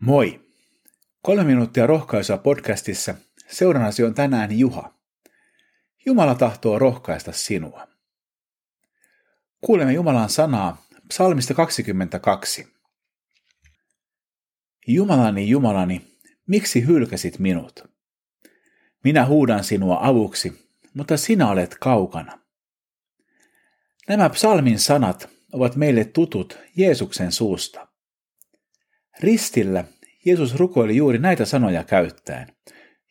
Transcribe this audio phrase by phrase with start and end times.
[0.00, 0.40] Moi!
[1.22, 3.14] Kolme minuuttia rohkaisua podcastissa.
[3.48, 4.94] Seurannasi on tänään Juha.
[6.06, 7.88] Jumala tahtoo rohkaista sinua.
[9.60, 12.66] Kuulemme Jumalan sanaa psalmista 22.
[14.86, 17.84] Jumalani, Jumalani, miksi hylkäsit minut?
[19.04, 22.38] Minä huudan sinua avuksi, mutta sinä olet kaukana.
[24.08, 27.89] Nämä psalmin sanat ovat meille tutut Jeesuksen suusta.
[29.22, 29.84] Ristillä
[30.24, 32.56] Jeesus rukoili juuri näitä sanoja käyttäen.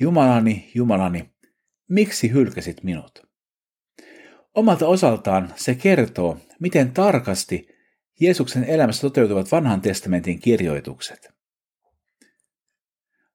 [0.00, 1.30] Jumalani, Jumalani,
[1.88, 3.26] miksi hylkäsit minut?
[4.54, 7.68] Omalta osaltaan se kertoo, miten tarkasti
[8.20, 11.34] Jeesuksen elämässä toteutuvat vanhan testamentin kirjoitukset.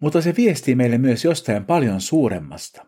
[0.00, 2.86] Mutta se viestii meille myös jostain paljon suuremmasta.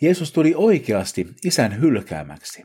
[0.00, 2.62] Jeesus tuli oikeasti isän hylkäämäksi.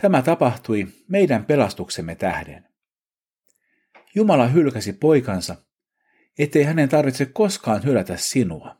[0.00, 2.75] Tämä tapahtui meidän pelastuksemme tähden.
[4.16, 5.56] Jumala hylkäsi poikansa,
[6.38, 8.76] ettei hänen tarvitse koskaan hylätä sinua.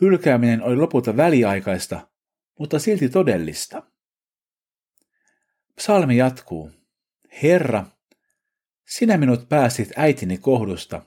[0.00, 2.08] Hylkääminen oli lopulta väliaikaista,
[2.58, 3.82] mutta silti todellista.
[5.76, 6.70] Psalmi jatkuu.
[7.42, 7.86] Herra,
[8.86, 11.02] sinä minut pääsit äitini kohdusta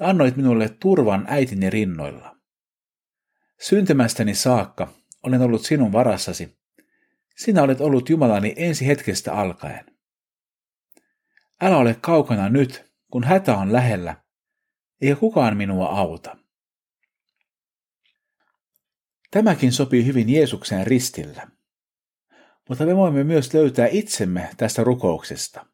[0.00, 2.36] ja annoit minulle turvan äitini rinnoilla.
[3.60, 6.58] Syntymästäni saakka olen ollut sinun varassasi.
[7.36, 9.93] Sinä olet ollut Jumalani ensi hetkestä alkaen.
[11.64, 14.16] Älä ole kaukana nyt, kun hätä on lähellä,
[15.00, 16.36] eikä kukaan minua auta.
[19.30, 21.46] Tämäkin sopii hyvin Jeesuksen ristillä.
[22.68, 25.66] Mutta me voimme myös löytää itsemme tästä rukouksesta.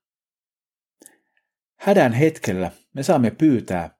[1.76, 3.98] Hädän hetkellä me saamme pyytää,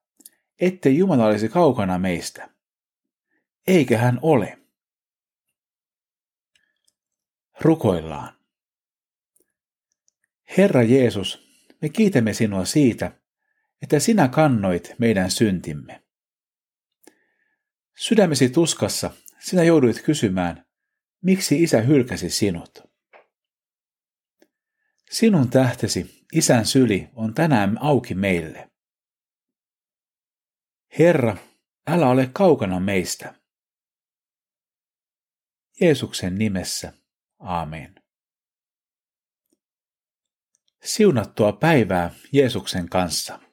[0.60, 2.50] ettei Jumala olisi kaukana meistä.
[3.66, 4.58] Eikä hän ole.
[7.60, 8.32] Rukoillaan.
[10.56, 11.49] Herra Jeesus,
[11.82, 13.20] me kiitämme sinua siitä,
[13.82, 16.02] että sinä kannoit meidän syntimme.
[17.98, 20.66] Sydämesi tuskassa sinä jouduit kysymään,
[21.22, 22.78] miksi isä hylkäsi sinut.
[25.10, 28.70] Sinun tähtesi, isän syli, on tänään auki meille.
[30.98, 31.36] Herra,
[31.86, 33.34] älä ole kaukana meistä.
[35.80, 36.92] Jeesuksen nimessä,
[37.38, 37.99] aamen.
[40.84, 43.49] Siunattua päivää Jeesuksen kanssa.